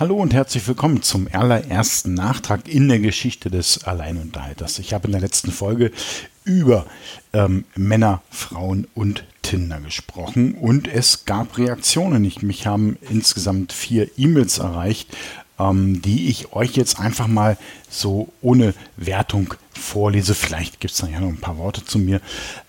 [0.00, 4.78] Hallo und herzlich willkommen zum allerersten Nachtrag in der Geschichte des Alleinunterhalters.
[4.78, 5.90] Ich habe in der letzten Folge
[6.44, 6.86] über
[7.32, 12.24] ähm, Männer, Frauen und Tinder gesprochen und es gab Reaktionen.
[12.24, 15.16] Ich, mich haben insgesamt vier E-Mails erreicht,
[15.58, 17.58] ähm, die ich euch jetzt einfach mal
[17.90, 20.36] so ohne Wertung vorlese.
[20.36, 22.20] Vielleicht gibt es dann ja noch ein paar Worte zu mir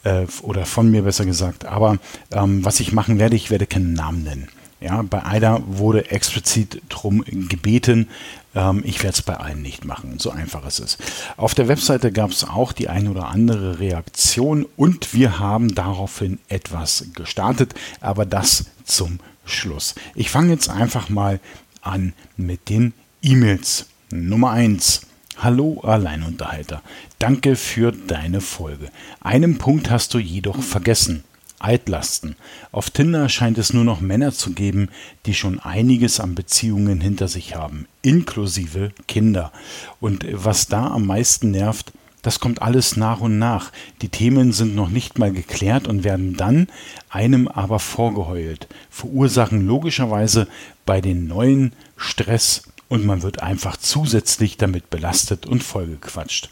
[0.04, 1.66] äh, oder von mir besser gesagt.
[1.66, 2.00] Aber
[2.32, 4.50] ähm, was ich machen werde, ich werde keinen Namen nennen.
[4.82, 8.08] Ja, bei einer wurde explizit darum gebeten,
[8.56, 10.20] ähm, ich werde es bei allen nicht machen.
[10.20, 10.98] So einfach ist es.
[11.36, 16.40] Auf der Webseite gab es auch die ein oder andere Reaktion und wir haben daraufhin
[16.48, 19.96] etwas gestartet, aber das zum Schluss.
[20.16, 21.40] Ich fange jetzt einfach mal
[21.82, 23.88] an mit den E-Mails.
[24.12, 25.02] Nummer 1.
[25.38, 26.82] Hallo Alleinunterhalter.
[27.20, 28.90] Danke für deine Folge.
[29.22, 31.24] Einen Punkt hast du jedoch vergessen.
[31.60, 32.36] Altlasten.
[32.72, 34.90] Auf Tinder scheint es nur noch Männer zu geben,
[35.26, 39.52] die schon einiges an Beziehungen hinter sich haben, inklusive Kinder.
[40.00, 43.72] Und was da am meisten nervt, das kommt alles nach und nach.
[44.02, 46.68] Die Themen sind noch nicht mal geklärt und werden dann
[47.10, 50.48] einem aber vorgeheult, verursachen logischerweise
[50.86, 56.50] bei den neuen Stress und man wird einfach zusätzlich damit belastet und vollgequatscht.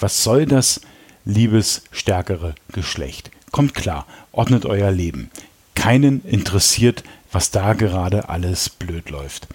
[0.00, 0.80] Was soll das,
[1.24, 3.30] liebes stärkere Geschlecht?
[3.54, 5.30] Kommt klar, ordnet euer Leben.
[5.76, 9.46] Keinen interessiert, was da gerade alles blöd läuft.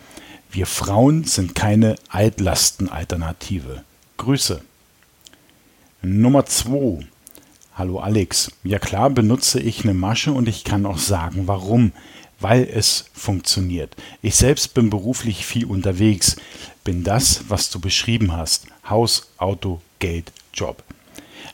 [0.50, 3.84] Wir Frauen sind keine Altlastenalternative.
[4.16, 4.62] Grüße.
[6.02, 7.08] Nummer 2.
[7.76, 8.54] Hallo Alex.
[8.64, 11.92] Ja klar benutze ich eine Masche und ich kann auch sagen warum.
[12.40, 13.98] Weil es funktioniert.
[14.22, 16.38] Ich selbst bin beruflich viel unterwegs.
[16.86, 18.68] Bin das, was du beschrieben hast.
[18.90, 20.86] Haus, Auto, Geld, Job.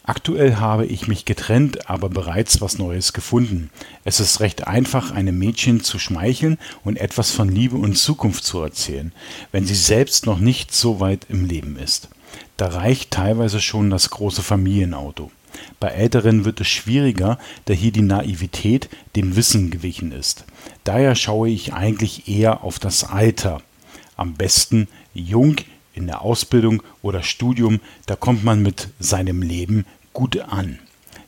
[0.07, 3.71] Aktuell habe ich mich getrennt, aber bereits was Neues gefunden.
[4.03, 8.59] Es ist recht einfach, einem Mädchen zu schmeicheln und etwas von Liebe und Zukunft zu
[8.61, 9.13] erzählen,
[9.51, 12.09] wenn sie selbst noch nicht so weit im Leben ist.
[12.55, 15.31] Da reicht teilweise schon das große Familienauto.
[15.79, 20.45] Bei Älteren wird es schwieriger, da hier die Naivität dem Wissen gewichen ist.
[20.83, 23.59] Daher schaue ich eigentlich eher auf das Alter.
[24.17, 25.55] Am besten jung
[25.95, 30.79] in der Ausbildung oder Studium, da kommt man mit seinem Leben gut an.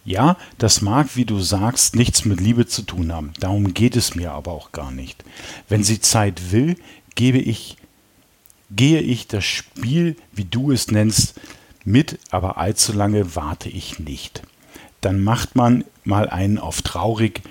[0.06, 3.34] Ja, das mag, wie du sagst, nichts mit Liebe zu tun haben.
[3.40, 5.24] Darum geht es mir aber auch gar nicht.
[5.68, 6.78] Wenn sie Zeit will,
[7.16, 7.78] gebe ich
[8.72, 11.36] gehe ich das Spiel, wie du es nennst,
[11.84, 14.44] mit, aber allzu lange warte ich nicht.
[15.02, 17.42] Dann macht man mal einen auf traurig,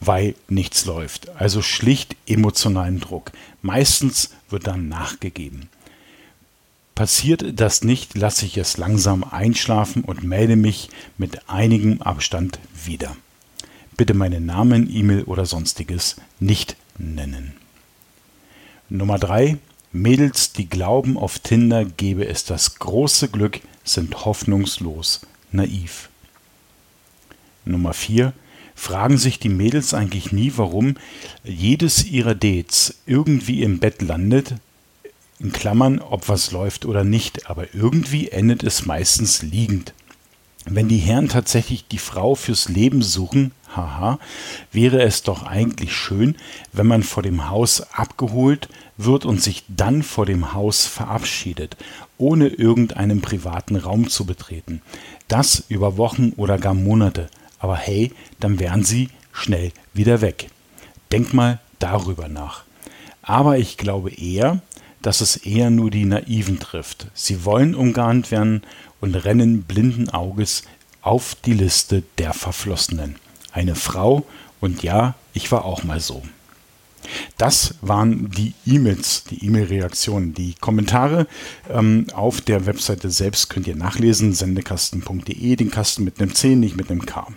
[0.00, 1.28] weil nichts läuft.
[1.36, 3.32] Also schlicht emotionalen Druck.
[3.62, 5.68] Meistens wird dann nachgegeben.
[6.98, 13.16] Passiert das nicht, lasse ich es langsam einschlafen und melde mich mit einigem Abstand wieder.
[13.96, 17.52] Bitte meinen Namen, E-Mail oder sonstiges nicht nennen.
[18.88, 19.58] Nummer 3.
[19.92, 25.20] Mädels, die glauben, auf Tinder gebe es das große Glück, sind hoffnungslos
[25.52, 26.08] naiv.
[27.64, 28.32] Nummer 4.
[28.74, 30.96] Fragen sich die Mädels eigentlich nie, warum
[31.44, 34.56] jedes ihrer Dates irgendwie im Bett landet?
[35.40, 39.94] In Klammern, ob was läuft oder nicht, aber irgendwie endet es meistens liegend.
[40.64, 44.18] Wenn die Herren tatsächlich die Frau fürs Leben suchen, haha,
[44.72, 46.34] wäre es doch eigentlich schön,
[46.72, 51.76] wenn man vor dem Haus abgeholt wird und sich dann vor dem Haus verabschiedet,
[52.18, 54.82] ohne irgendeinen privaten Raum zu betreten.
[55.28, 57.28] Das über Wochen oder gar Monate.
[57.60, 60.50] Aber hey, dann wären sie schnell wieder weg.
[61.12, 62.64] Denk mal darüber nach.
[63.22, 64.60] Aber ich glaube eher,
[65.02, 67.06] dass es eher nur die Naiven trifft.
[67.14, 68.62] Sie wollen umgarnt werden
[69.00, 70.62] und rennen blinden Auges
[71.00, 73.16] auf die Liste der Verflossenen.
[73.52, 74.26] Eine Frau
[74.60, 76.22] und ja, ich war auch mal so.
[77.36, 80.34] Das waren die E-Mails, die E-Mail-Reaktionen.
[80.34, 81.26] Die Kommentare
[81.70, 86.76] ähm, auf der Webseite selbst könnt ihr nachlesen, sendekasten.de, den Kasten mit einem C, nicht
[86.76, 87.28] mit einem K.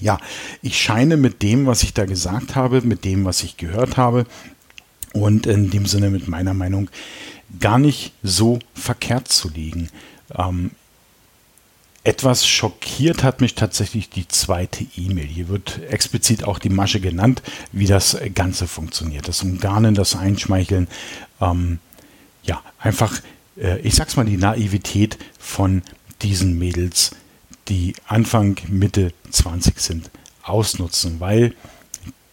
[0.00, 0.18] Ja,
[0.60, 4.26] ich scheine mit dem, was ich da gesagt habe, mit dem, was ich gehört habe
[5.14, 6.90] und in dem Sinne mit meiner Meinung
[7.60, 9.88] gar nicht so verkehrt zu liegen.
[10.36, 10.72] Ähm,
[12.02, 15.24] etwas schockiert hat mich tatsächlich die zweite E-Mail.
[15.26, 17.42] Hier wird explizit auch die Masche genannt,
[17.72, 19.26] wie das Ganze funktioniert.
[19.26, 20.88] Das Umgarnen, das Einschmeicheln.
[21.40, 21.78] Ähm,
[22.42, 23.22] ja, einfach,
[23.56, 25.82] äh, ich sag's mal, die Naivität von
[26.20, 27.12] diesen Mädels,
[27.68, 30.10] die Anfang, Mitte 20 sind,
[30.42, 31.54] ausnutzen, weil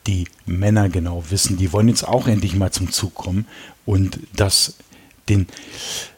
[0.07, 3.45] die Männer genau wissen, die wollen jetzt auch endlich mal zum Zug kommen
[3.85, 4.75] und das
[5.29, 5.47] den,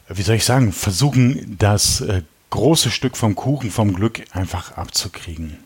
[0.08, 5.58] wie soll ich sagen, versuchen, das äh, große Stück vom Kuchen vom Glück einfach abzukriegen.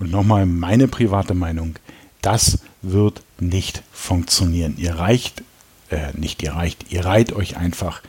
[0.00, 1.76] Und nochmal meine private Meinung,
[2.20, 4.74] das wird nicht funktionieren.
[4.76, 5.42] Ihr reicht
[5.90, 8.02] äh, nicht ihr reicht, ihr reiht euch einfach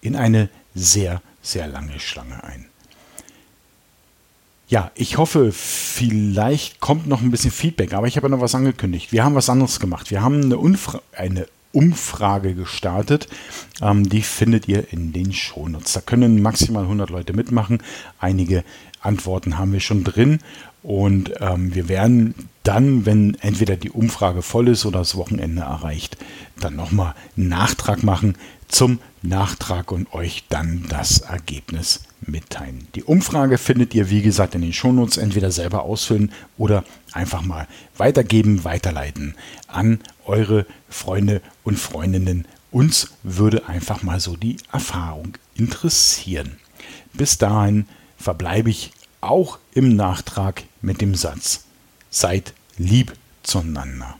[0.00, 2.66] in eine sehr, sehr lange Schlange ein.
[4.72, 8.54] Ja, ich hoffe, vielleicht kommt noch ein bisschen Feedback, aber ich habe ja noch was
[8.54, 9.12] angekündigt.
[9.12, 10.10] Wir haben was anderes gemacht.
[10.10, 13.28] Wir haben eine, Umfra eine Umfrage gestartet.
[13.82, 15.92] Ähm, die findet ihr in den Shownotes.
[15.92, 17.82] Da können maximal 100 Leute mitmachen.
[18.18, 18.64] Einige
[19.02, 20.38] Antworten haben wir schon drin.
[20.82, 26.16] Und ähm, wir werden dann, wenn entweder die Umfrage voll ist oder das Wochenende erreicht,
[26.58, 32.88] dann nochmal einen Nachtrag machen zum Nachtrag und euch dann das Ergebnis mitteilen.
[32.94, 37.66] Die Umfrage findet ihr, wie gesagt, in den Shownotes entweder selber ausfüllen oder einfach mal
[37.96, 39.34] weitergeben, weiterleiten
[39.66, 42.46] an eure Freunde und Freundinnen.
[42.70, 46.56] Uns würde einfach mal so die Erfahrung interessieren.
[47.12, 47.86] Bis dahin
[48.16, 51.64] verbleibe ich auch im Nachtrag mit dem Satz,
[52.10, 54.16] seid lieb zueinander.